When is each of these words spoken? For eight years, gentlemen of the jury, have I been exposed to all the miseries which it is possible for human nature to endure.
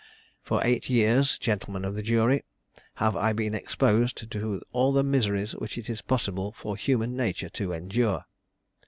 For 0.41 0.65
eight 0.65 0.89
years, 0.89 1.37
gentlemen 1.37 1.85
of 1.85 1.93
the 1.95 2.01
jury, 2.01 2.41
have 2.95 3.15
I 3.15 3.33
been 3.33 3.53
exposed 3.53 4.31
to 4.31 4.59
all 4.71 4.91
the 4.91 5.03
miseries 5.03 5.51
which 5.55 5.77
it 5.77 5.91
is 5.91 6.01
possible 6.01 6.53
for 6.53 6.75
human 6.75 7.15
nature 7.15 7.49
to 7.49 7.71
endure. 7.71 8.25